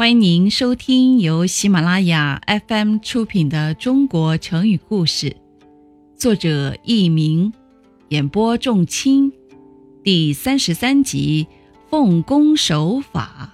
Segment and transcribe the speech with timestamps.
[0.00, 5.28] 欢迎您收听由喜马拉雅 FM 出品的《中国成语故事》，
[6.16, 7.52] 作者佚名，
[8.08, 9.30] 演播仲卿，
[10.02, 11.46] 第三十三集
[11.90, 13.52] 《奉公守法》。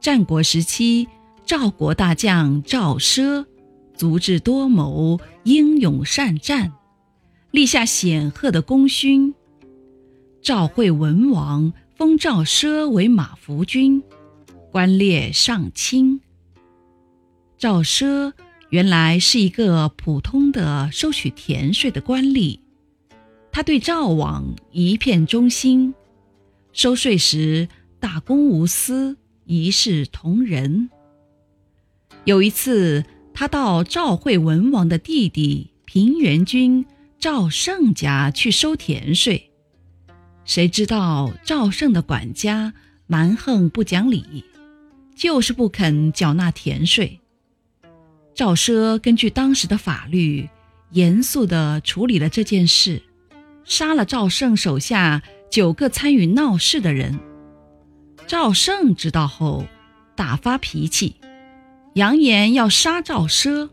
[0.00, 1.06] 战国时期，
[1.44, 3.46] 赵国大将赵奢，
[3.94, 6.72] 足智多谋，英勇善战，
[7.52, 9.32] 立下显赫的功勋。
[10.42, 14.02] 赵惠文王封赵奢为马服君，
[14.76, 16.20] 官列上卿。
[17.56, 18.34] 赵奢
[18.68, 22.60] 原来是一个普通的收取田税的官吏，
[23.50, 25.94] 他对赵王一片忠心，
[26.74, 29.16] 收税时大公无私。
[29.46, 30.90] 一视同仁。
[32.26, 36.84] 有一次，他到赵惠文王的弟弟平原君
[37.18, 39.50] 赵胜家去收田税，
[40.44, 42.74] 谁知道赵胜的管家
[43.06, 44.44] 蛮横不讲理，
[45.16, 47.18] 就是不肯缴纳田税。
[48.34, 50.46] 赵奢根据当时的法律，
[50.90, 53.02] 严肃地处理了这件事，
[53.64, 57.18] 杀了赵胜手下九个参与闹事的人。
[58.26, 59.66] 赵胜知道后，
[60.14, 61.16] 大发脾气，
[61.94, 63.70] 扬言要杀赵奢。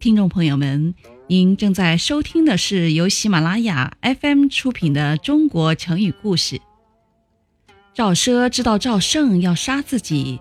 [0.00, 0.96] 听众朋友们，
[1.28, 6.56] 您正在收听的是由喜马拉雅 FM 出品的《中国成语故事》。
[7.94, 10.40] 赵奢知道赵胜要杀自己，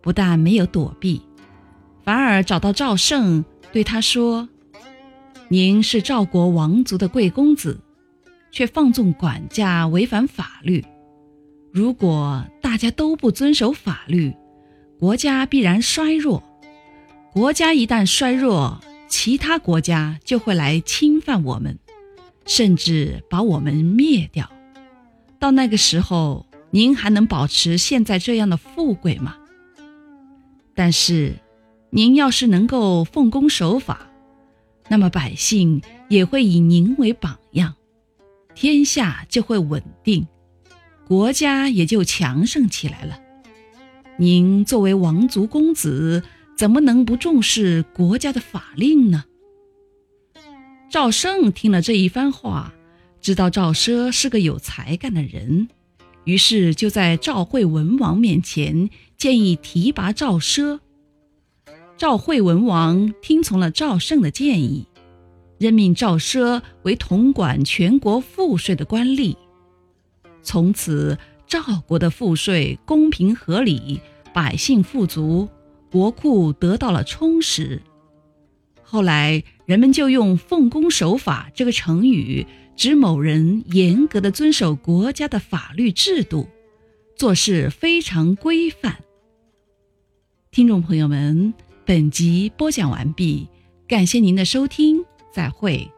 [0.00, 1.20] 不但没有躲避，
[2.02, 4.48] 反而找到赵胜，对他说
[5.48, 7.78] ：“您是赵国王族的贵公子，
[8.50, 10.82] 却放纵管家，违反法律。”
[11.70, 14.34] 如果大家都不遵守法律，
[14.98, 16.42] 国家必然衰弱。
[17.34, 21.78] 国家一旦衰弱，其他国家就会来侵犯我们，
[22.46, 24.50] 甚至把我们灭掉。
[25.38, 29.36] 到那个时候，您还能保持现在这样的富贵吗？
[30.74, 31.36] 但是，
[31.90, 34.10] 您要是能够奉公守法，
[34.88, 37.74] 那么百姓也会以您为榜样，
[38.54, 40.26] 天下就会稳定。
[41.06, 43.18] 国家也就强盛起来了。
[44.18, 46.24] 您作为王族公子，
[46.56, 49.24] 怎么能不重视国家的法令呢？
[50.90, 52.74] 赵胜听了这一番话，
[53.20, 55.68] 知道赵奢是个有才干的人，
[56.26, 60.80] 于是就在赵惠文王面前建议提拔赵奢。
[61.96, 64.86] 赵惠文王听从了赵胜的建议，
[65.56, 69.36] 任命赵奢为统管全国赋税的官吏。
[70.42, 71.16] 从此，
[71.46, 74.00] 赵国的赋税公平合理，
[74.34, 75.48] 百姓富足，
[75.92, 77.80] 国库得到了充实。
[78.82, 86.46] 后来，人们就用“奉公守法”这个成语，指某人严格的遵守国家的法律制度，
[87.16, 88.98] 做事非常规范。
[90.50, 91.54] 听众朋友们，
[91.86, 93.48] 本集播讲完毕，
[93.88, 95.90] 感谢您的收听，再会。